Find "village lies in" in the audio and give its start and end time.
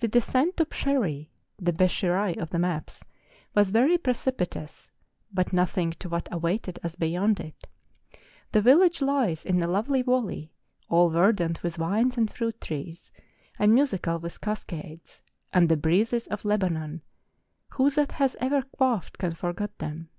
8.60-9.62